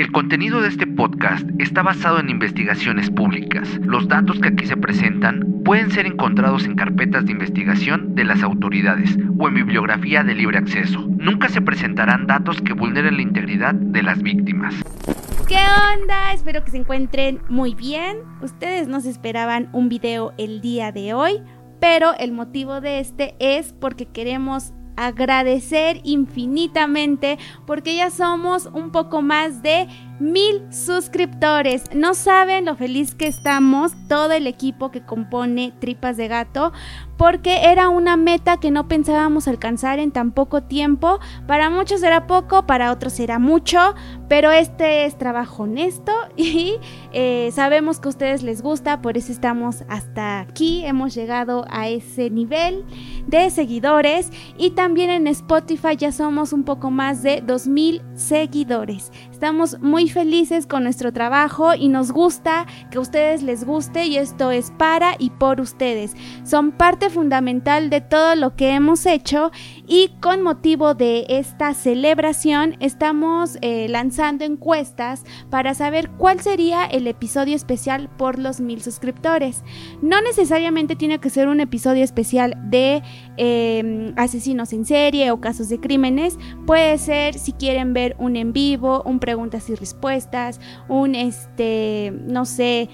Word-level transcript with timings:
El 0.00 0.12
contenido 0.12 0.62
de 0.62 0.68
este 0.68 0.86
podcast 0.86 1.46
está 1.58 1.82
basado 1.82 2.20
en 2.20 2.30
investigaciones 2.30 3.10
públicas. 3.10 3.68
Los 3.82 4.08
datos 4.08 4.40
que 4.40 4.48
aquí 4.48 4.64
se 4.64 4.78
presentan 4.78 5.60
pueden 5.62 5.90
ser 5.90 6.06
encontrados 6.06 6.64
en 6.64 6.74
carpetas 6.74 7.26
de 7.26 7.32
investigación 7.32 8.14
de 8.14 8.24
las 8.24 8.42
autoridades 8.42 9.18
o 9.38 9.46
en 9.46 9.52
bibliografía 9.52 10.24
de 10.24 10.34
libre 10.34 10.56
acceso. 10.56 11.06
Nunca 11.18 11.50
se 11.50 11.60
presentarán 11.60 12.26
datos 12.26 12.62
que 12.62 12.72
vulneren 12.72 13.16
la 13.16 13.22
integridad 13.22 13.74
de 13.74 14.02
las 14.02 14.22
víctimas. 14.22 14.74
¿Qué 15.46 15.58
onda? 15.94 16.32
Espero 16.32 16.64
que 16.64 16.70
se 16.70 16.78
encuentren 16.78 17.42
muy 17.50 17.74
bien. 17.74 18.20
Ustedes 18.40 18.88
nos 18.88 19.04
esperaban 19.04 19.68
un 19.74 19.90
video 19.90 20.32
el 20.38 20.62
día 20.62 20.92
de 20.92 21.12
hoy, 21.12 21.42
pero 21.78 22.14
el 22.18 22.32
motivo 22.32 22.80
de 22.80 23.00
este 23.00 23.34
es 23.38 23.74
porque 23.74 24.06
queremos 24.06 24.72
agradecer 25.00 26.00
infinitamente 26.04 27.38
porque 27.66 27.96
ya 27.96 28.10
somos 28.10 28.66
un 28.66 28.90
poco 28.90 29.22
más 29.22 29.62
de 29.62 29.88
mil 30.20 30.62
suscriptores. 30.72 31.84
No 31.94 32.14
saben 32.14 32.66
lo 32.66 32.76
feliz 32.76 33.14
que 33.14 33.26
estamos, 33.26 33.92
todo 34.08 34.32
el 34.32 34.46
equipo 34.46 34.90
que 34.90 35.04
compone 35.04 35.72
Tripas 35.80 36.16
de 36.16 36.28
Gato, 36.28 36.72
porque 37.16 37.64
era 37.64 37.88
una 37.88 38.16
meta 38.16 38.58
que 38.58 38.70
no 38.70 38.88
pensábamos 38.88 39.48
alcanzar 39.48 39.98
en 39.98 40.10
tan 40.10 40.32
poco 40.32 40.62
tiempo. 40.62 41.20
Para 41.46 41.68
muchos 41.68 42.02
era 42.02 42.26
poco, 42.26 42.66
para 42.66 42.92
otros 42.92 43.18
era 43.20 43.38
mucho, 43.38 43.94
pero 44.28 44.50
este 44.50 45.04
es 45.04 45.18
trabajo 45.18 45.64
honesto 45.64 46.12
y 46.36 46.76
eh, 47.12 47.50
sabemos 47.52 48.00
que 48.00 48.08
a 48.08 48.10
ustedes 48.10 48.42
les 48.42 48.62
gusta, 48.62 49.02
por 49.02 49.16
eso 49.16 49.32
estamos 49.32 49.84
hasta 49.88 50.40
aquí, 50.40 50.84
hemos 50.84 51.14
llegado 51.14 51.64
a 51.70 51.88
ese 51.88 52.30
nivel 52.30 52.84
de 53.26 53.50
seguidores 53.50 54.30
y 54.56 54.70
también 54.70 55.10
en 55.10 55.26
Spotify 55.26 55.96
ya 55.96 56.12
somos 56.12 56.52
un 56.52 56.64
poco 56.64 56.90
más 56.90 57.22
de 57.22 57.42
2000 57.46 58.02
seguidores. 58.20 59.10
Estamos 59.32 59.80
muy 59.80 60.08
felices 60.08 60.66
con 60.66 60.84
nuestro 60.84 61.12
trabajo 61.12 61.74
y 61.74 61.88
nos 61.88 62.12
gusta 62.12 62.66
que 62.90 62.98
a 62.98 63.00
ustedes 63.00 63.42
les 63.42 63.64
guste 63.64 64.06
y 64.06 64.18
esto 64.18 64.50
es 64.50 64.70
para 64.70 65.14
y 65.18 65.30
por 65.30 65.60
ustedes. 65.60 66.14
Son 66.44 66.72
parte 66.72 67.10
fundamental 67.10 67.90
de 67.90 68.00
todo 68.00 68.36
lo 68.36 68.54
que 68.54 68.70
hemos 68.70 69.06
hecho 69.06 69.50
y 69.92 70.12
con 70.20 70.40
motivo 70.42 70.94
de 70.94 71.26
esta 71.28 71.74
celebración 71.74 72.76
estamos 72.78 73.58
eh, 73.60 73.88
lanzando 73.88 74.44
encuestas 74.44 75.24
para 75.50 75.74
saber 75.74 76.10
cuál 76.10 76.38
sería 76.40 76.86
el 76.86 77.08
episodio 77.08 77.56
especial 77.56 78.08
por 78.16 78.38
los 78.38 78.60
mil 78.60 78.80
suscriptores. 78.82 79.64
No 80.00 80.22
necesariamente 80.22 80.94
tiene 80.94 81.18
que 81.18 81.28
ser 81.28 81.48
un 81.48 81.58
episodio 81.58 82.04
especial 82.04 82.56
de 82.70 83.02
em, 83.36 84.14
asesinos 84.16 84.72
en 84.72 84.86
serie 84.86 85.32
o 85.32 85.40
casos 85.40 85.68
de 85.68 85.80
crímenes. 85.80 86.38
Puede 86.66 86.96
ser 86.96 87.34
si 87.34 87.52
quieren 87.52 87.92
ver 87.92 88.14
un 88.20 88.36
en 88.36 88.52
vivo, 88.52 89.02
un 89.04 89.18
preguntas 89.18 89.68
y 89.70 89.74
respuestas, 89.74 90.60
un 90.88 91.16
este, 91.16 92.12
no 92.28 92.44
sé, 92.44 92.88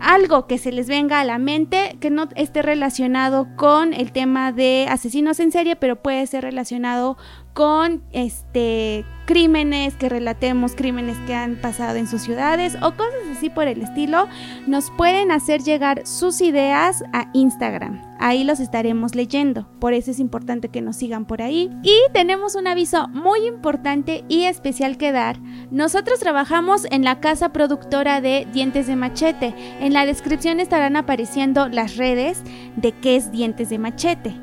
algo 0.00 0.46
que 0.46 0.58
se 0.58 0.72
les 0.72 0.88
venga 0.88 1.20
a 1.20 1.24
la 1.24 1.38
mente 1.38 1.96
que 2.00 2.10
no 2.10 2.28
esté 2.36 2.62
relacionado 2.62 3.48
con 3.56 3.92
el 3.94 4.12
tema 4.12 4.52
de 4.52 4.86
asesinos 4.88 5.40
en 5.40 5.52
serie, 5.52 5.76
pero 5.76 5.96
puede 5.96 6.26
ser 6.26 6.42
relacionado 6.42 7.16
con 7.56 8.02
este 8.12 9.06
crímenes 9.24 9.94
que 9.94 10.10
relatemos, 10.10 10.74
crímenes 10.76 11.16
que 11.26 11.34
han 11.34 11.56
pasado 11.56 11.96
en 11.96 12.06
sus 12.06 12.20
ciudades 12.20 12.76
o 12.76 12.92
cosas 12.92 13.14
así 13.34 13.48
por 13.48 13.66
el 13.66 13.82
estilo, 13.82 14.28
nos 14.66 14.90
pueden 14.90 15.32
hacer 15.32 15.62
llegar 15.62 16.06
sus 16.06 16.42
ideas 16.42 17.02
a 17.14 17.30
Instagram. 17.32 18.02
Ahí 18.20 18.44
los 18.44 18.60
estaremos 18.60 19.14
leyendo. 19.14 19.68
Por 19.80 19.94
eso 19.94 20.10
es 20.10 20.20
importante 20.20 20.68
que 20.68 20.82
nos 20.82 20.96
sigan 20.96 21.24
por 21.24 21.40
ahí. 21.40 21.70
Y 21.82 21.96
tenemos 22.12 22.56
un 22.56 22.66
aviso 22.66 23.08
muy 23.08 23.46
importante 23.46 24.22
y 24.28 24.44
especial 24.44 24.98
que 24.98 25.12
dar. 25.12 25.40
Nosotros 25.70 26.20
trabajamos 26.20 26.86
en 26.90 27.04
la 27.04 27.20
casa 27.20 27.54
productora 27.54 28.20
de 28.20 28.46
Dientes 28.52 28.86
de 28.86 28.96
Machete. 28.96 29.54
En 29.80 29.94
la 29.94 30.04
descripción 30.04 30.60
estarán 30.60 30.94
apareciendo 30.94 31.68
las 31.68 31.96
redes 31.96 32.42
de 32.76 32.92
qué 32.92 33.16
es 33.16 33.32
Dientes 33.32 33.70
de 33.70 33.78
Machete. 33.78 34.34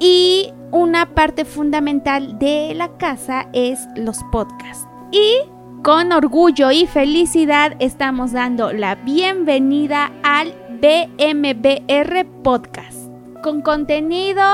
Y 0.00 0.52
una 0.70 1.14
parte 1.14 1.44
fundamental 1.44 2.38
de 2.38 2.72
la 2.74 2.96
casa 2.98 3.48
es 3.52 3.80
los 3.96 4.22
podcasts. 4.30 4.86
Y 5.10 5.38
con 5.82 6.12
orgullo 6.12 6.70
y 6.70 6.86
felicidad 6.86 7.74
estamos 7.80 8.32
dando 8.32 8.72
la 8.72 8.94
bienvenida 8.96 10.12
al 10.22 10.54
BMBR 10.80 12.26
Podcast. 12.42 13.10
Con 13.42 13.62
contenido 13.62 14.44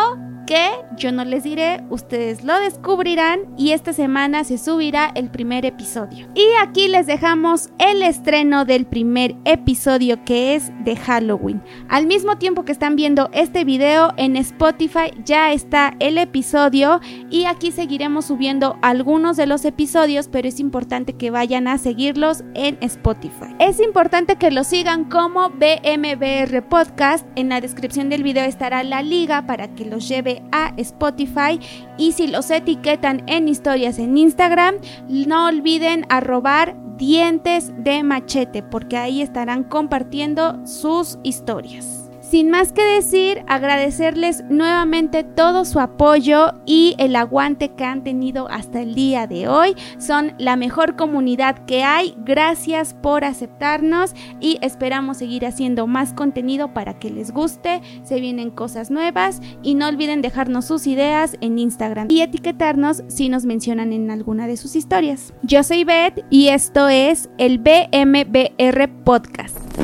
que 0.47 0.71
yo 0.97 1.13
no 1.13 1.25
les 1.25 1.45
diré, 1.45 1.83
ustedes 1.91 2.45
lo 2.45 2.59
descubrirán 2.61 3.41
y 3.57 3.73
esta 3.73 3.93
semana 3.93 4.45
se 4.45 4.59
subirá 4.59 5.11
el 5.15 5.31
primer 5.31 5.65
episodio. 5.65 6.29
Y 6.35 6.47
aquí 6.61 6.89
les 6.89 7.07
dejamos 7.07 7.71
el 7.79 8.03
estreno 8.03 8.65
del 8.65 8.87
primer 8.87 9.35
episodio 9.45 10.25
que 10.25 10.55
es 10.55 10.71
de 10.85 10.97
Halloween. 10.97 11.63
Al 11.89 12.07
mismo 12.07 12.39
tiempo 12.39 12.65
que 12.65 12.73
están 12.73 12.97
viendo 12.97 13.31
este 13.33 13.65
video 13.65 14.13
en 14.17 14.37
Spotify 14.37 15.13
ya 15.25 15.53
está 15.53 15.95
el 15.99 16.19
episodio 16.19 17.01
y 17.31 17.45
aquí 17.45 17.73
seguiremos 17.73 18.27
subiendo 18.27 18.77
algunos 18.83 19.37
de 19.37 19.47
los 19.47 19.65
episodios, 19.65 20.29
pero 20.29 20.49
es 20.49 20.61
importante 20.61 21.15
que 21.15 21.31
vayan 21.31 21.69
a 21.69 21.79
seguirlos 21.79 22.45
en 22.55 22.79
Spotify. 22.81 23.55
Es 23.59 23.81
importante 23.81 24.37
que 24.37 24.51
lo 24.51 24.65
sigan 24.65 25.05
como 25.05 25.51
BMBR 25.51 26.63
Podcast. 26.69 27.27
En 27.37 27.49
la 27.49 27.61
descripción 27.61 28.09
del 28.09 28.23
video 28.23 28.45
estará 28.45 28.83
la 28.83 29.03
liga 29.03 29.47
para 29.47 29.75
que 29.75 29.85
los 29.85 30.09
lleve 30.09 30.34
a 30.53 30.73
Spotify 30.77 31.61
y 31.99 32.13
si 32.13 32.27
los 32.27 32.51
etiquetan 32.51 33.23
en 33.27 33.49
historias 33.49 33.99
en 33.99 34.17
Instagram, 34.17 34.77
no 35.09 35.47
olviden 35.47 36.07
arrobar 36.09 36.77
dientes 36.97 37.73
de 37.77 38.03
machete 38.03 38.63
porque 38.63 38.97
ahí 38.97 39.23
estarán 39.23 39.65
compartiendo 39.65 40.65
sus 40.67 41.19
historias. 41.23 42.04
Sin 42.35 42.51
más 42.51 42.73
que 42.73 42.83
decir, 42.83 43.45
agradecerles 43.47 44.43
nuevamente 44.51 45.23
todo 45.23 45.65
su 45.65 45.79
apoyo 45.79 46.55
y 46.67 46.97
el 46.99 47.15
aguante 47.15 47.69
que 47.69 47.85
han 47.85 48.03
tenido 48.03 48.49
hasta 48.51 48.81
el 48.81 48.97
día 48.97 49.29
de 49.29 49.47
hoy. 49.47 49.77
Son 49.99 50.33
la 50.39 50.57
mejor 50.57 50.97
comunidad 50.97 51.65
que 51.65 51.85
hay. 51.85 52.17
Gracias 52.25 52.93
por 52.93 53.25
aceptarnos 53.25 54.15
y 54.41 54.59
esperamos 54.63 55.19
seguir 55.19 55.47
haciendo 55.47 55.87
más 55.87 56.13
contenido 56.13 56.75
para 56.75 56.99
que 56.99 57.09
les 57.09 57.31
guste. 57.31 57.81
Se 58.03 58.19
vienen 58.19 58.51
cosas 58.51 58.91
nuevas 58.91 59.41
y 59.63 59.77
no 59.77 59.87
olviden 59.87 60.21
dejarnos 60.21 60.65
sus 60.65 60.89
ideas 60.89 61.37
en 61.41 61.61
Instagram 61.61 62.09
y 62.11 62.23
etiquetarnos 62.23 63.05
si 63.07 63.29
nos 63.29 63.45
mencionan 63.45 63.93
en 63.93 64.11
alguna 64.11 64.49
de 64.49 64.57
sus 64.57 64.75
historias. 64.75 65.33
Yo 65.45 65.63
soy 65.63 65.85
Beth 65.85 66.25
y 66.31 66.49
esto 66.49 66.89
es 66.89 67.31
el 67.39 67.61
BMBR 67.61 68.89
Podcast. 69.05 69.84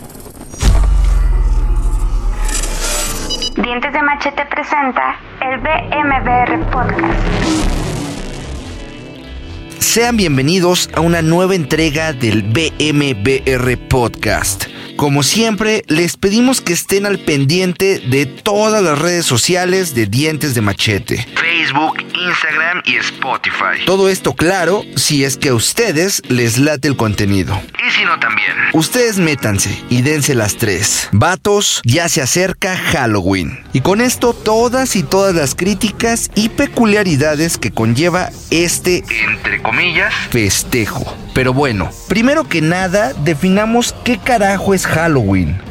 Dientes 3.71 3.93
de 3.93 4.03
Machete 4.03 4.45
presenta 4.47 5.17
el 5.43 5.61
BMBR 5.61 6.71
Podcast. 6.73 7.61
Sean 9.79 10.17
bienvenidos 10.17 10.91
a 10.93 10.99
una 10.99 11.23
nueva 11.23 11.55
entrega 11.55 12.13
del 12.13 12.43
BMBR 12.43 13.79
Podcast. 13.89 14.67
Como 14.97 15.23
siempre, 15.23 15.85
les 15.87 16.17
pedimos 16.17 16.61
que 16.61 16.73
estén 16.73 17.07
al 17.07 17.21
pendiente 17.21 18.01
de 18.01 18.27
todas 18.27 18.83
las 18.83 18.99
redes 18.99 19.25
sociales 19.25 19.95
de 19.95 20.07
Dientes 20.07 20.57
de 20.57 20.63
Machete. 20.63 21.27
Facebook, 21.37 21.97
Instagram 22.13 22.83
y 22.85 22.97
Spotify. 22.97 23.85
Todo 23.87 24.09
esto 24.09 24.35
claro 24.35 24.83
si 24.97 25.25
es 25.25 25.37
que 25.37 25.51
a 25.51 25.55
ustedes 25.55 26.23
les 26.29 26.59
late 26.59 26.89
el 26.89 26.97
contenido. 26.97 27.59
Y 27.87 27.91
si 27.93 28.05
no 28.05 28.19
también. 28.19 28.30
Ustedes 28.73 29.19
métanse 29.19 29.77
y 29.91 30.03
dense 30.03 30.35
las 30.35 30.57
tres. 30.57 31.09
Vatos, 31.13 31.83
ya 31.85 32.09
se 32.09 32.23
acerca 32.23 32.77
Halloween. 32.77 33.59
Y 33.73 33.81
con 33.81 34.01
esto 34.01 34.33
todas 34.33 34.95
y 34.95 35.03
todas 35.03 35.35
las 35.35 35.57
críticas 35.57 36.31
y 36.37 36.51
peculiaridades 36.51 37.59
que 37.59 37.72
conlleva 37.72 38.31
este, 38.51 39.05
entre 39.28 39.61
comillas, 39.61 40.15
festejo. 40.31 41.17
Pero 41.34 41.53
bueno, 41.53 41.91
primero 42.09 42.45
que 42.45 42.63
nada, 42.63 43.13
definamos 43.25 43.95
qué 44.05 44.19
carajo 44.19 44.73
es 44.73 44.87
Halloween. 44.87 45.70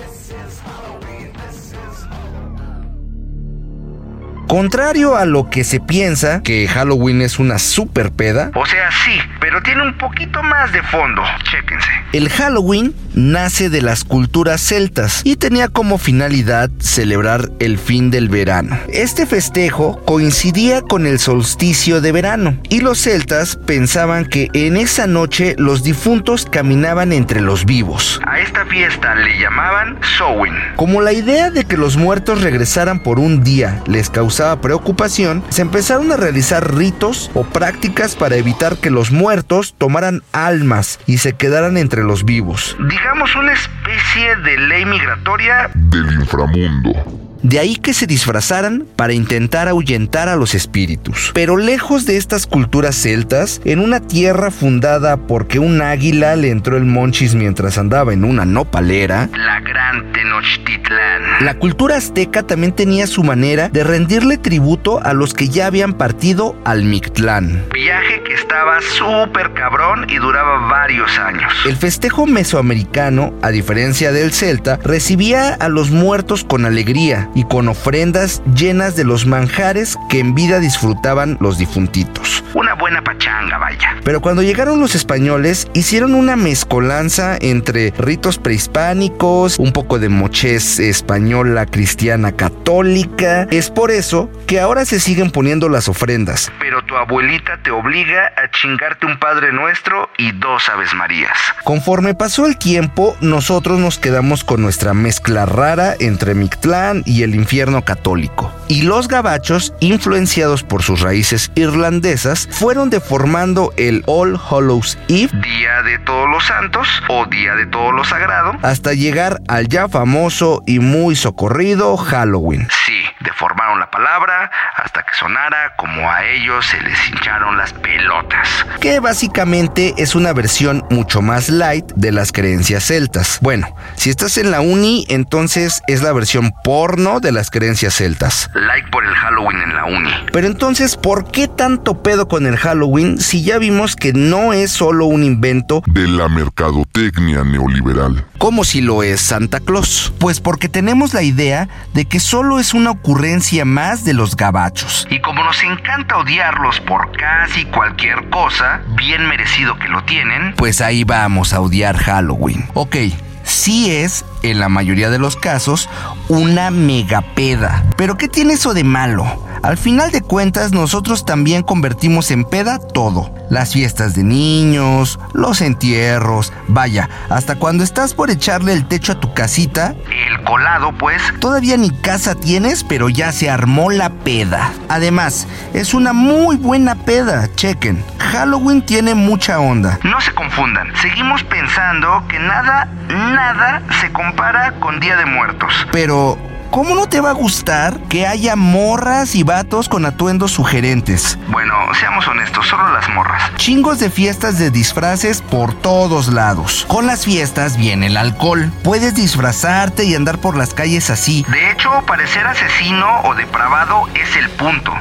Contrario 4.50 5.16
a 5.16 5.25
lo 5.25 5.51
que 5.51 5.63
se 5.63 5.80
piensa, 5.80 6.42
que 6.42 6.68
Halloween 6.68 7.22
es 7.22 7.38
una 7.38 7.60
super 7.60 8.12
peda. 8.12 8.50
O 8.56 8.66
sea, 8.66 8.90
sí, 9.06 9.19
pero 9.40 9.62
tiene 9.62 9.84
un 9.84 9.96
poquito 9.96 10.42
más 10.42 10.74
de 10.74 10.81
fondo. 10.81 11.22
Chéquense. 11.44 11.88
El 12.13 12.30
Halloween 12.30 12.96
nace 13.13 13.69
de 13.69 13.81
las 13.81 14.03
culturas 14.03 14.61
celtas 14.61 15.21
y 15.23 15.35
tenía 15.35 15.67
como 15.67 15.97
finalidad 15.97 16.69
celebrar 16.79 17.50
el 17.59 17.77
fin 17.77 18.11
del 18.11 18.29
verano. 18.29 18.77
Este 18.89 19.25
festejo 19.25 20.01
coincidía 20.06 20.81
con 20.81 21.06
el 21.06 21.19
solsticio 21.19 22.01
de 22.01 22.11
verano 22.11 22.57
y 22.69 22.81
los 22.81 23.00
celtas 23.00 23.56
pensaban 23.56 24.25
que 24.25 24.50
en 24.53 24.77
esa 24.77 25.07
noche 25.07 25.56
los 25.57 25.83
difuntos 25.83 26.45
caminaban 26.45 27.13
entre 27.13 27.41
los 27.41 27.65
vivos. 27.65 28.19
A 28.25 28.39
esta 28.39 28.65
fiesta 28.65 29.15
le 29.15 29.39
llamaban 29.39 30.00
Sowin. 30.17 30.53
Como 30.75 31.01
la 31.01 31.13
idea 31.13 31.51
de 31.51 31.65
que 31.65 31.77
los 31.77 31.97
muertos 31.97 32.41
regresaran 32.41 33.01
por 33.01 33.19
un 33.19 33.44
día 33.44 33.83
les 33.88 34.09
causaba 34.09 34.61
preocupación, 34.61 35.44
se 35.50 35.61
empezaron 35.61 36.11
a 36.11 36.17
realizar 36.17 36.75
ritos 36.75 37.31
o 37.33 37.44
prácticas 37.44 38.15
para 38.15 38.35
evitar 38.35 38.77
que 38.77 38.89
los 38.89 39.11
muertos 39.11 39.75
tomaran 39.77 40.23
almas 40.31 41.00
y 41.06 41.19
se 41.19 41.33
quedaran 41.33 41.77
entre 41.77 42.03
los 42.03 42.25
vivos. 42.25 42.77
Digamos 43.00 43.34
una 43.38 43.54
especie 43.54 44.36
de 44.36 44.57
ley 44.57 44.84
migratoria 44.84 45.72
del 45.74 46.12
inframundo. 46.19 47.29
De 47.41 47.57
ahí 47.57 47.77
que 47.77 47.94
se 47.94 48.06
disfrazaran 48.06 48.86
para 48.95 49.13
intentar 49.13 49.69
ahuyentar 49.69 50.27
a 50.27 50.36
los 50.36 50.56
espíritus. 50.56 51.31
Pero 51.33 51.56
lejos 51.56 52.06
de 52.06 52.18
estas 52.18 52.45
culturas 52.45 52.95
celtas, 52.95 53.62
en 53.63 53.80
una 53.80 54.01
tierra 54.01 54.51
fundada 54.51 55.15
porque 55.15 55.59
un 55.59 55.81
águila 55.81 56.36
le 56.36 56.50
entró 56.50 56.75
el 56.75 56.86
monchis 56.86 57.36
mientras 57.36 57.77
andaba 57.77 58.12
en 58.13 58.25
una 58.25 58.44
nopalera, 58.44 59.30
la 59.31 59.62
gran 59.62 60.12
Tenochtitlán. 60.12 61.21
La 61.41 61.53
cultura 61.53 61.95
azteca 61.95 62.44
también 62.44 62.74
tenía 62.74 63.07
su 63.07 63.24
manera 63.24 63.69
de 63.69 63.83
rendirle 63.83 64.38
tributo 64.38 65.01
a 65.01 65.13
los 65.13 65.33
que 65.33 65.47
ya 65.47 65.68
habían 65.68 65.94
partido 65.94 66.56
al 66.65 66.83
Mictlán. 66.83 67.63
Viaje 67.71 68.21
que 68.24 68.33
estaba 68.33 68.81
súper 68.81 69.53
cabrón 69.53 70.07
y 70.09 70.18
duraba 70.18 70.68
varios 70.68 71.18
años. 71.19 71.53
El 71.65 71.77
festejo 71.77 72.25
mesoamericano, 72.25 73.33
a 73.42 73.50
diferencia 73.50 74.12
del 74.12 74.33
celta, 74.33 74.80
recibía 74.83 75.53
a 75.53 75.69
los 75.69 75.92
muertos 75.92 76.44
con 76.44 76.65
alegría 76.65 77.29
y 77.36 77.44
con 77.44 77.68
ofrendas 77.68 78.42
llenas 78.56 78.96
de 78.96 79.04
los 79.04 79.26
manjares 79.26 79.98
que 80.10 80.20
en 80.20 80.36
vida 80.36 80.60
disfrutaban 80.60 81.38
los 81.40 81.58
difuntitos. 81.58 82.44
Una 82.54 82.74
buena 82.74 83.04
pachanga, 83.04 83.58
vaya. 83.58 83.96
Pero 84.04 84.22
cuando 84.22 84.42
llegaron 84.42 84.80
los 84.80 84.96
españoles, 84.96 85.68
hicieron 85.74 86.16
una 86.16 86.36
mezcolanza 86.36 87.38
entre 87.40 87.94
ritos 87.98 88.40
prehispánicos, 88.40 89.60
un 89.60 89.72
poco 89.72 90.00
de 90.00 90.10
mochés 90.10 90.80
española 90.80 91.66
cristiana 91.66 92.31
católica. 92.31 93.48
Es 93.52 93.70
por 93.70 93.92
eso 93.92 94.31
que 94.48 94.60
ahora 94.60 94.86
se 94.86 95.00
siguen 95.00 95.31
poniendo 95.31 95.70
las 95.70 95.90
ofrendas. 95.90 96.52
Pero 96.60 96.84
tu 96.86 96.96
abuelita 96.96 97.60
te 97.64 97.72
obliga 97.72 98.34
a 98.36 98.50
chingarte 98.50 99.06
un 99.06 99.20
Padre 99.20 99.54
Nuestro 99.54 100.10
y 100.18 100.31
dos 100.31 100.70
Aves 100.70 100.94
Marías. 100.96 101.38
Conforme 101.64 102.16
pasó 102.16 102.48
el 102.48 102.58
tiempo, 102.58 103.16
nosotros 103.22 103.80
nos 103.80 104.00
quedamos 104.00 104.44
con 104.44 104.62
nuestra 104.62 104.94
mezcla 104.94 105.46
rara 105.46 105.96
entre 106.00 106.34
Mictlán 106.34 107.04
y 107.06 107.19
el 107.24 107.36
infierno 107.36 107.83
católico. 107.83 108.51
Y 108.68 108.83
los 108.83 109.07
gabachos, 109.07 109.74
influenciados 109.80 110.63
por 110.63 110.83
sus 110.83 111.01
raíces 111.01 111.51
irlandesas, 111.56 112.48
fueron 112.51 112.89
deformando 112.89 113.74
el 113.77 114.04
All 114.06 114.38
Hallows 114.38 114.98
Eve, 115.07 115.31
Día 115.42 115.81
de 115.83 116.00
Todos 116.00 116.30
los 116.30 116.45
Santos 116.45 116.88
o 117.07 117.25
Día 117.25 117.56
de 117.56 117.66
Todos 117.68 117.94
los 117.94 118.10
Sagrado, 118.10 118.54
hasta 118.62 118.94
llegar 118.94 119.42
al 119.48 119.68
ya 119.68 119.89
famoso 119.89 120.63
y 120.66 120.80
muy 120.80 121.16
socorrido 121.16 121.98
Halloween. 121.98 122.68
Sí, 122.86 122.99
deformaron 123.30 123.80
la 123.80 123.92
palabra 123.92 124.50
hasta 124.76 125.04
que 125.04 125.14
sonara 125.14 125.74
como 125.78 126.10
a 126.10 126.26
ellos 126.26 126.66
se 126.66 126.81
les 126.81 127.10
hincharon 127.10 127.58
las 127.58 127.74
pelotas. 127.74 128.66
Que 128.81 129.00
básicamente 129.00 129.94
es 129.98 130.16
una 130.16 130.34
versión 130.34 130.84
mucho 130.90 131.22
más 131.22 131.50
light 131.50 131.86
de 131.96 132.12
las 132.12 132.31
creencias 132.31 132.86
celtas. 132.86 133.38
Bueno, 133.42 133.76
si 133.96 134.10
estás 134.10 134.38
en 134.38 134.50
la 134.50 134.62
uni, 134.62 135.06
entonces 135.10 135.84
es 135.88 136.02
la 136.02 136.12
versión 136.12 136.52
porno 136.64 137.20
de 137.20 137.31
las 137.31 137.52
creencias 137.52 137.96
celtas. 137.96 138.50
Like 138.56 138.90
por 138.90 139.06
el 139.06 139.14
Halloween 139.14 139.62
en 139.62 139.76
la 139.76 139.86
uni. 139.86 140.12
Pero 140.34 140.48
entonces, 140.48 140.98
¿por 140.98 141.30
qué 141.31 141.48
tanto 141.48 142.02
pedo 142.02 142.28
con 142.28 142.48
el 142.48 142.58
Halloween 142.58 143.20
si 143.20 143.44
ya 143.44 143.60
vimos 143.60 143.96
que 143.96 144.12
no 144.14 144.54
es 144.54 144.72
solo 144.72 145.06
un 145.06 145.24
invento 145.24 145.84
de 145.86 146.08
la 146.08 146.28
mercadotecnia 146.30 147.44
neoliberal? 147.44 148.26
Como 148.40 148.64
si 148.64 148.81
lo 148.81 149.04
es 149.04 149.22
Santa 149.22 149.60
Claus. 149.60 150.14
Pues 150.18 150.40
porque 150.40 150.68
tenemos 150.68 151.14
la 151.14 151.22
idea 151.22 151.68
de 151.94 152.06
que 152.06 152.20
solo 152.20 152.60
es 152.60 152.74
una 152.74 152.92
ocurrencia 152.92 153.19
más 153.66 154.06
de 154.06 154.13
los 154.13 154.36
gabachos. 154.38 155.06
Y 155.10 155.19
como 155.19 155.44
nos 155.44 155.62
encanta 155.63 156.18
odiarlos 156.18 156.80
por 156.80 157.12
casi 157.12 157.66
cualquier 157.66 158.30
cosa, 158.30 158.81
bien 158.95 159.27
merecido 159.27 159.77
que 159.77 159.89
lo 159.89 160.04
tienen, 160.06 160.54
pues 160.56 160.80
ahí 160.80 161.04
vamos 161.04 161.54
a 161.54 161.60
odiar 161.60 161.98
Halloween. 161.98 162.66
Ok, 162.74 162.95
sí 163.44 163.92
es, 163.92 164.24
en 164.42 164.60
la 164.60 164.69
mayoría 164.69 165.10
de 165.10 165.19
los 165.19 165.36
casos, 165.36 165.89
una 166.30 166.71
megapeda. 166.71 167.83
Pero 167.98 168.16
¿qué 168.16 168.30
tiene 168.30 168.54
eso 168.54 168.74
de 168.74 168.86
malo? 168.86 169.49
Al 169.63 169.77
final 169.77 170.11
de 170.11 170.21
cuentas, 170.21 170.71
nosotros 170.71 171.25
también 171.25 171.63
convertimos 171.63 172.31
en 172.31 172.45
peda 172.45 172.79
todo. 172.79 173.33
Las 173.50 173.73
fiestas 173.73 174.15
de 174.15 174.23
niños, 174.23 175.19
los 175.33 175.61
entierros, 175.61 176.53
vaya, 176.67 177.09
hasta 177.29 177.56
cuando 177.56 177.83
estás 177.83 178.13
por 178.13 178.29
echarle 178.29 178.73
el 178.73 178.88
techo 178.88 179.13
a 179.13 179.19
tu 179.19 179.33
casita. 179.33 179.95
El 180.27 180.44
colado, 180.44 180.91
pues. 180.94 181.21
Todavía 181.39 181.77
ni 181.77 181.89
casa 181.89 182.35
tienes, 182.35 182.83
pero 182.83 183.09
ya 183.09 183.31
se 183.31 183.50
armó 183.50 183.89
la 183.91 184.09
peda. 184.09 184.71
Además, 184.88 185.47
es 185.73 185.94
una 185.94 186.13
muy 186.13 186.56
buena 186.57 186.95
peda, 186.95 187.50
chequen. 187.56 188.03
Halloween 188.19 188.85
tiene 188.85 189.15
mucha 189.15 189.59
onda. 189.59 190.00
No 190.03 190.21
se 190.21 190.33
confundan, 190.33 190.91
seguimos 191.01 191.44
pensando 191.44 192.23
que 192.27 192.39
nada, 192.39 192.85
nada 193.07 193.81
se 194.00 194.11
compara 194.11 194.73
con 194.79 195.00
Día 195.00 195.17
de 195.17 195.25
Muertos. 195.25 195.73
Pero, 195.91 196.38
¿Cómo 196.71 196.94
no 196.94 197.10
te 197.10 197.19
va 197.19 197.31
a 197.31 197.33
gustar 197.33 198.00
que 198.10 198.27
haya 198.27 198.56
morras 198.56 199.33
y 199.33 199.42
vatos 199.44 199.89
con 199.89 200.06
atuendos 200.06 200.51
sugerentes? 200.51 201.39
Bueno, 201.48 201.74
seamos 202.00 202.27
honestos, 202.27 202.68
solo 202.68 202.94
las 202.94 203.10
morras. 203.10 203.42
Chingos 203.56 204.00
de 204.00 204.12
fiestas 204.12 204.60
de 204.60 204.69
disfraces 204.69 205.42
por 205.42 205.74
todos 205.74 206.27
lados. 206.27 206.86
Con 206.88 207.07
las 207.07 207.25
fiestas 207.25 207.75
viene 207.75 208.07
el 208.07 208.18
alcohol. 208.18 208.71
Puedes 208.83 209.16
disfrazarte 209.16 210.04
y 210.04 210.13
andar 210.13 210.38
por 210.38 210.56
las 210.56 210.75
calles 210.75 211.10
así. 211.10 211.44
De 211.50 211.71
hecho, 211.71 211.89
parecer 212.06 212.45
asesino 212.45 213.21
o 213.24 213.33
depravado 213.33 214.07
es 214.13 214.36
el 214.36 214.50
punto. 214.51 214.94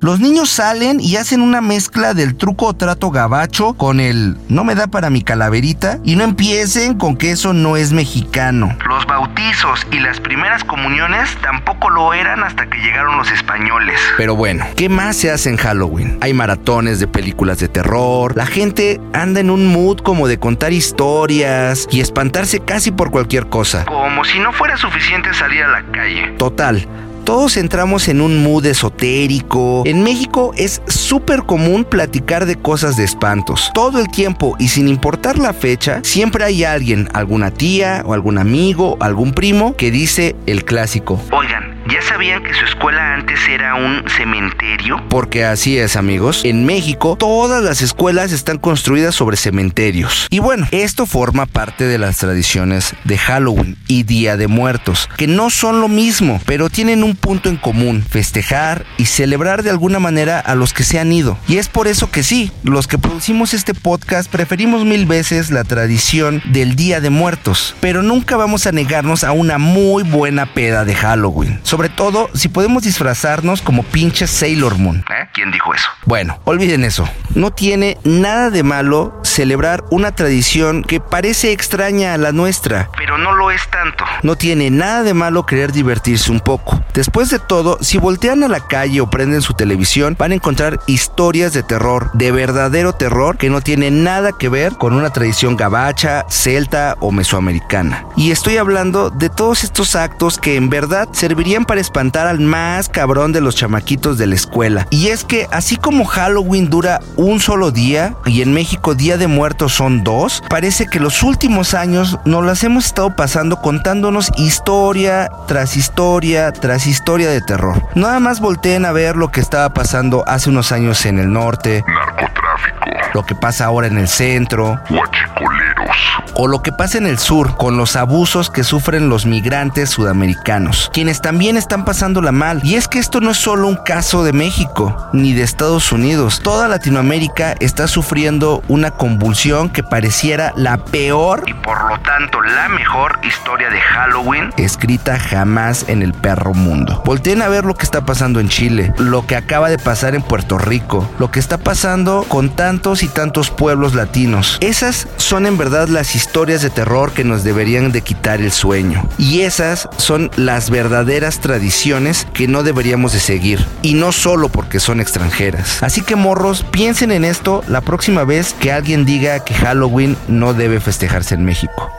Los 0.00 0.20
niños 0.20 0.48
salen 0.48 1.00
y 1.00 1.16
hacen 1.16 1.42
una 1.42 1.60
mezcla 1.60 2.14
del 2.14 2.36
truco 2.36 2.66
o 2.66 2.74
trato 2.74 3.10
gabacho 3.10 3.74
con 3.74 3.98
el 3.98 4.36
no 4.48 4.62
me 4.62 4.76
da 4.76 4.86
para 4.86 5.10
mi 5.10 5.22
calaverita 5.22 5.98
y 6.04 6.14
no 6.14 6.22
empiecen 6.22 6.96
con 6.96 7.16
que 7.16 7.32
eso 7.32 7.52
no 7.52 7.76
es 7.76 7.92
mexicano. 7.92 8.76
Los 8.86 9.04
bautizos 9.06 9.84
y 9.90 9.98
las 9.98 10.20
primeras 10.20 10.62
comuniones 10.62 11.36
tampoco 11.42 11.90
lo 11.90 12.14
eran 12.14 12.44
hasta 12.44 12.70
que 12.70 12.78
llegaron 12.78 13.18
los 13.18 13.28
españoles. 13.32 14.00
Pero 14.16 14.36
bueno, 14.36 14.64
¿qué 14.76 14.88
más 14.88 15.16
se 15.16 15.32
hace 15.32 15.50
en 15.50 15.56
Halloween? 15.56 16.16
Hay 16.20 16.32
maratones 16.32 17.00
de 17.00 17.08
películas 17.08 17.58
de 17.58 17.66
terror, 17.66 18.36
la 18.36 18.46
gente 18.46 19.00
anda 19.12 19.40
en 19.40 19.50
un 19.50 19.66
mood 19.66 19.98
como 19.98 20.28
de 20.28 20.38
contar 20.38 20.72
historias 20.72 21.88
y 21.90 22.00
espantarse 22.00 22.60
casi 22.60 22.92
por 22.92 23.10
cualquier 23.10 23.48
cosa. 23.48 23.84
Como 23.84 24.24
si 24.24 24.38
no 24.38 24.52
fuera 24.52 24.76
suficiente 24.76 25.34
salir 25.34 25.64
a 25.64 25.68
la 25.68 25.82
calle. 25.90 26.34
Total, 26.38 26.86
todos 27.28 27.58
entramos 27.58 28.08
en 28.08 28.22
un 28.22 28.42
mood 28.42 28.64
esotérico. 28.64 29.82
En 29.84 30.02
México 30.02 30.52
es 30.56 30.80
súper 30.86 31.42
común 31.42 31.84
platicar 31.84 32.46
de 32.46 32.56
cosas 32.56 32.96
de 32.96 33.04
espantos. 33.04 33.70
Todo 33.74 34.00
el 34.00 34.08
tiempo 34.08 34.56
y 34.58 34.68
sin 34.68 34.88
importar 34.88 35.38
la 35.38 35.52
fecha, 35.52 36.00
siempre 36.04 36.42
hay 36.42 36.64
alguien, 36.64 37.06
alguna 37.12 37.50
tía 37.50 38.02
o 38.06 38.14
algún 38.14 38.38
amigo, 38.38 38.96
algún 38.98 39.32
primo, 39.32 39.76
que 39.76 39.90
dice 39.90 40.36
el 40.46 40.64
clásico. 40.64 41.20
Oigan, 41.30 41.67
¿ya 41.90 42.02
sabían 42.02 42.42
que 42.42 42.52
su 42.52 42.64
escuela 42.64 43.14
antes 43.14 43.40
era 43.48 43.74
un 43.74 44.04
cementerio? 44.08 45.02
Porque 45.08 45.44
así 45.44 45.78
es, 45.78 45.96
amigos. 45.96 46.42
En 46.44 46.66
México, 46.66 47.16
todas 47.18 47.62
las 47.62 47.80
escuelas 47.80 48.32
están 48.32 48.58
construidas 48.58 49.14
sobre 49.14 49.36
cementerios. 49.36 50.26
Y 50.30 50.38
bueno, 50.38 50.66
esto 50.70 51.06
forma 51.06 51.46
parte 51.46 51.84
de 51.84 51.98
las 51.98 52.18
tradiciones 52.18 52.94
de 53.04 53.16
Halloween 53.16 53.76
y 53.86 54.02
Día 54.02 54.36
de 54.36 54.48
Muertos, 54.48 55.08
que 55.16 55.26
no 55.26 55.50
son 55.50 55.80
lo 55.80 55.88
mismo, 55.88 56.40
pero 56.46 56.68
tienen 56.68 57.02
un 57.02 57.16
punto 57.16 57.48
en 57.48 57.56
común, 57.56 58.04
festejar 58.08 58.84
y 58.98 59.06
celebrar 59.06 59.62
de 59.62 59.70
alguna 59.70 59.98
manera 59.98 60.40
a 60.40 60.54
los 60.54 60.74
que 60.74 60.84
se 60.84 60.98
han 60.98 61.12
ido. 61.12 61.38
Y 61.48 61.56
es 61.56 61.68
por 61.68 61.88
eso 61.88 62.10
que 62.10 62.22
sí, 62.22 62.52
los 62.62 62.86
que 62.86 62.98
producimos 62.98 63.54
este 63.54 63.74
podcast 63.74 64.30
preferimos 64.30 64.84
mil 64.84 65.06
veces 65.06 65.50
la 65.50 65.64
tradición 65.64 66.42
del 66.52 66.76
Día 66.76 67.00
de 67.00 67.10
Muertos, 67.10 67.74
pero 67.80 68.02
nunca 68.02 68.36
vamos 68.36 68.66
a 68.66 68.72
negarnos 68.72 69.24
a 69.24 69.32
una 69.32 69.58
muy 69.58 70.02
buena 70.02 70.52
peda 70.52 70.84
de 70.84 70.94
Halloween. 70.94 71.60
Sobre 71.78 71.90
todo 71.90 72.28
si 72.34 72.48
podemos 72.48 72.82
disfrazarnos 72.82 73.62
como 73.62 73.84
pinches 73.84 74.32
Sailor 74.32 74.78
Moon. 74.78 75.04
¿Eh? 75.08 75.28
¿Quién 75.32 75.52
dijo 75.52 75.72
eso? 75.72 75.88
Bueno, 76.06 76.40
olviden 76.44 76.82
eso. 76.82 77.08
No 77.36 77.52
tiene 77.52 77.98
nada 78.02 78.50
de 78.50 78.64
malo 78.64 79.20
celebrar 79.22 79.84
una 79.90 80.10
tradición 80.10 80.82
que 80.82 80.98
parece 80.98 81.52
extraña 81.52 82.14
a 82.14 82.18
la 82.18 82.32
nuestra. 82.32 82.90
Pero 82.96 83.16
no 83.16 83.32
lo 83.32 83.52
es 83.52 83.62
tanto. 83.68 84.04
No 84.24 84.34
tiene 84.34 84.70
nada 84.70 85.04
de 85.04 85.14
malo 85.14 85.46
querer 85.46 85.70
divertirse 85.70 86.32
un 86.32 86.40
poco. 86.40 86.82
Después 86.94 87.30
de 87.30 87.38
todo, 87.38 87.78
si 87.80 87.98
voltean 87.98 88.42
a 88.42 88.48
la 88.48 88.58
calle 88.58 89.00
o 89.00 89.08
prenden 89.08 89.40
su 89.40 89.54
televisión, 89.54 90.16
van 90.18 90.32
a 90.32 90.34
encontrar 90.34 90.80
historias 90.88 91.52
de 91.52 91.62
terror, 91.62 92.10
de 92.14 92.32
verdadero 92.32 92.94
terror, 92.94 93.36
que 93.36 93.50
no 93.50 93.60
tienen 93.60 94.02
nada 94.02 94.32
que 94.32 94.48
ver 94.48 94.72
con 94.72 94.94
una 94.94 95.10
tradición 95.10 95.56
gabacha, 95.56 96.24
celta 96.28 96.96
o 96.98 97.12
mesoamericana. 97.12 98.04
Y 98.16 98.32
estoy 98.32 98.56
hablando 98.56 99.10
de 99.10 99.28
todos 99.28 99.62
estos 99.62 99.94
actos 99.94 100.38
que 100.38 100.56
en 100.56 100.70
verdad 100.70 101.08
servirían 101.12 101.66
para 101.68 101.80
espantar 101.80 102.26
al 102.26 102.40
más 102.40 102.88
cabrón 102.88 103.32
de 103.32 103.40
los 103.42 103.54
chamaquitos 103.54 104.18
de 104.18 104.26
la 104.26 104.34
escuela. 104.34 104.86
Y 104.90 105.08
es 105.08 105.22
que 105.22 105.46
así 105.52 105.76
como 105.76 106.06
Halloween 106.06 106.70
dura 106.70 106.98
un 107.16 107.38
solo 107.38 107.70
día 107.70 108.14
y 108.24 108.42
en 108.42 108.52
México 108.52 108.94
Día 108.94 109.18
de 109.18 109.28
Muertos 109.28 109.74
son 109.74 110.02
dos, 110.02 110.42
parece 110.48 110.86
que 110.86 110.98
los 110.98 111.22
últimos 111.22 111.74
años 111.74 112.18
nos 112.24 112.44
las 112.44 112.64
hemos 112.64 112.86
estado 112.86 113.14
pasando 113.14 113.60
contándonos 113.60 114.32
historia 114.36 115.30
tras 115.46 115.76
historia 115.76 116.52
tras 116.52 116.86
historia 116.86 117.28
de 117.28 117.42
terror. 117.42 117.82
Nada 117.94 118.18
más 118.18 118.40
volteen 118.40 118.86
a 118.86 118.92
ver 118.92 119.16
lo 119.16 119.28
que 119.30 119.40
estaba 119.40 119.68
pasando 119.74 120.24
hace 120.26 120.48
unos 120.48 120.72
años 120.72 121.04
en 121.04 121.18
el 121.18 121.30
norte, 121.30 121.84
Narcotráfico. 121.86 122.90
lo 123.12 123.26
que 123.26 123.34
pasa 123.34 123.66
ahora 123.66 123.88
en 123.88 123.98
el 123.98 124.08
centro, 124.08 124.80
Huachicoleros. 124.88 125.96
O 126.40 126.46
lo 126.46 126.62
que 126.62 126.70
pasa 126.70 126.98
en 126.98 127.06
el 127.06 127.18
sur 127.18 127.56
con 127.56 127.76
los 127.76 127.96
abusos 127.96 128.48
que 128.48 128.62
sufren 128.62 129.08
los 129.08 129.26
migrantes 129.26 129.90
sudamericanos, 129.90 130.88
quienes 130.94 131.20
también 131.20 131.56
están 131.56 131.84
pasándola 131.84 132.30
mal. 132.30 132.60
Y 132.62 132.76
es 132.76 132.86
que 132.86 133.00
esto 133.00 133.20
no 133.20 133.32
es 133.32 133.38
solo 133.38 133.66
un 133.66 133.74
caso 133.74 134.22
de 134.22 134.32
México, 134.32 135.08
ni 135.12 135.32
de 135.34 135.42
Estados 135.42 135.90
Unidos. 135.90 136.40
Toda 136.40 136.68
Latinoamérica 136.68 137.56
está 137.58 137.88
sufriendo 137.88 138.62
una 138.68 138.92
convulsión 138.92 139.68
que 139.68 139.82
pareciera 139.82 140.52
la 140.54 140.78
peor 140.78 141.42
Y 141.46 141.54
por 141.54 141.90
lo 141.90 141.98
tanto, 142.00 142.40
la 142.40 142.68
mejor 142.68 143.18
historia 143.24 143.68
de 143.68 143.80
Halloween 143.80 144.52
escrita 144.56 145.18
jamás 145.18 145.86
en 145.88 146.02
el 146.02 146.14
perro 146.14 146.54
mundo. 146.54 147.02
Volteen 147.04 147.42
a 147.42 147.48
ver 147.48 147.64
lo 147.64 147.74
que 147.74 147.84
está 147.84 148.06
pasando 148.06 148.38
en 148.38 148.48
Chile, 148.48 148.94
lo 148.98 149.26
que 149.26 149.34
acaba 149.34 149.68
de 149.70 149.78
pasar 149.78 150.14
en 150.14 150.22
Puerto 150.22 150.56
Rico, 150.56 151.10
lo 151.18 151.32
que 151.32 151.40
está 151.40 151.58
pasando 151.58 152.24
con 152.28 152.50
tantos 152.50 153.02
y 153.02 153.08
tantos 153.08 153.50
pueblos 153.50 153.96
latinos. 153.96 154.58
Esas 154.60 155.08
son 155.16 155.44
en 155.44 155.58
verdad 155.58 155.88
las 155.88 156.14
historias 156.28 156.60
de 156.60 156.68
terror 156.68 157.12
que 157.12 157.24
nos 157.24 157.42
deberían 157.42 157.90
de 157.90 158.02
quitar 158.02 158.42
el 158.42 158.52
sueño. 158.52 159.02
Y 159.16 159.40
esas 159.40 159.88
son 159.96 160.30
las 160.36 160.68
verdaderas 160.68 161.40
tradiciones 161.40 162.26
que 162.34 162.46
no 162.46 162.62
deberíamos 162.62 163.14
de 163.14 163.18
seguir. 163.18 163.64
Y 163.80 163.94
no 163.94 164.12
solo 164.12 164.50
porque 164.50 164.78
son 164.78 165.00
extranjeras. 165.00 165.82
Así 165.82 166.02
que 166.02 166.16
morros, 166.16 166.66
piensen 166.70 167.12
en 167.12 167.24
esto 167.24 167.64
la 167.66 167.80
próxima 167.80 168.24
vez 168.24 168.52
que 168.52 168.70
alguien 168.70 169.06
diga 169.06 169.42
que 169.42 169.54
Halloween 169.54 170.18
no 170.28 170.52
debe 170.52 170.80
festejarse 170.80 171.34
en 171.34 171.46
México. 171.46 171.90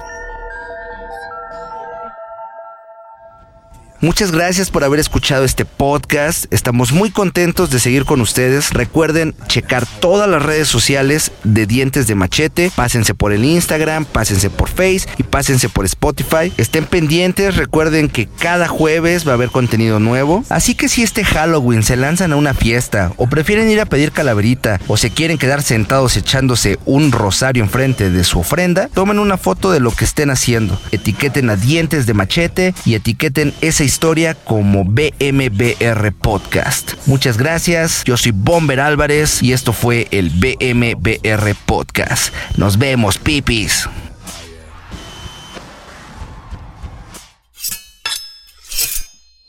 Muchas 4.02 4.32
gracias 4.32 4.72
por 4.72 4.86
haber 4.86 5.02
escuchado 5.02 5.44
este 5.44 5.66
podcast. 5.66 6.46
Estamos 6.54 6.94
muy 6.94 7.12
contentos 7.12 7.70
de 7.70 7.82
seguir 7.82 8.06
con 8.06 8.22
ustedes. 8.22 8.72
Recuerden 8.72 9.36
checar 9.48 9.86
todas 10.00 10.30
las 10.30 10.42
redes 10.42 10.70
sociales 10.70 11.34
de 11.44 11.66
Dientes 11.66 12.08
de 12.08 12.16
Machete. 12.16 12.72
Pásense 12.74 13.14
por 13.14 13.34
el 13.34 13.44
Instagram, 13.44 14.06
pásense 14.06 14.50
por 14.50 14.70
Face 14.70 15.02
y 15.18 15.24
pásense 15.24 15.68
por 15.68 15.84
Spotify. 15.84 16.54
Estén 16.56 16.86
pendientes. 16.86 17.58
Recuerden 17.58 18.08
que 18.08 18.30
cada 18.40 18.70
jueves 18.70 19.28
va 19.28 19.32
a 19.32 19.34
haber 19.34 19.50
contenido 19.50 20.00
nuevo. 20.00 20.46
Así 20.48 20.76
que 20.76 20.88
si 20.88 21.04
este 21.04 21.26
Halloween 21.26 21.84
se 21.84 21.98
lanzan 21.98 22.32
a 22.32 22.38
una 22.38 22.54
fiesta 22.54 23.12
o 23.18 23.28
prefieren 23.28 23.70
ir 23.70 23.82
a 23.82 23.86
pedir 23.86 24.14
calaverita 24.14 24.80
o 24.88 24.96
se 24.96 25.10
quieren 25.10 25.38
quedar 25.38 25.62
sentados 25.62 26.16
echándose 26.16 26.80
un 26.86 27.12
rosario 27.12 27.64
enfrente 27.64 28.10
de 28.10 28.24
su 28.24 28.40
ofrenda, 28.40 28.88
tomen 28.94 29.20
una 29.20 29.36
foto 29.36 29.72
de 29.72 29.82
lo 29.82 29.92
que 29.92 30.06
estén 30.06 30.30
haciendo. 30.30 30.80
Etiqueten 30.94 31.50
a 31.50 31.58
Dientes 31.58 32.06
de 32.06 32.14
Machete 32.14 32.74
y 32.86 32.94
etiqueten 32.94 33.54
esa 33.60 33.89
historia 33.90 34.36
como 34.36 34.86
BMBR 34.86 36.14
Podcast. 36.14 36.94
Muchas 37.08 37.40
gracias. 37.40 38.04
Yo 38.04 38.18
soy 38.18 38.32
Bomber 38.32 38.80
Álvarez 38.80 39.42
y 39.42 39.52
esto 39.52 39.74
fue 39.74 40.08
el 40.12 40.30
BMBR 40.30 41.56
Podcast. 41.66 42.32
Nos 42.56 42.78
vemos, 42.78 43.18
pipis. 43.18 43.90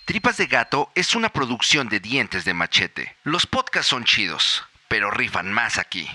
Tripas 0.07 0.39
de 0.39 0.47
Gato 0.47 0.91
es 0.95 1.15
una 1.15 1.29
producción 1.29 1.91
de 1.91 2.01
dientes 2.01 2.47
de 2.47 2.55
machete. 2.55 3.15
Los 3.25 3.47
podcasts 3.47 3.91
son 3.91 4.05
chidos, 4.05 4.65
pero 4.89 5.11
rifan 5.11 5.53
más 5.53 5.77
aquí. 5.77 6.09